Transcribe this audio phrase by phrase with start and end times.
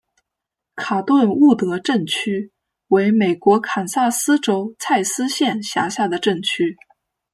[0.75, 2.51] 卡顿伍德镇区
[2.87, 6.75] 为美国堪萨斯州蔡斯县辖下的镇区。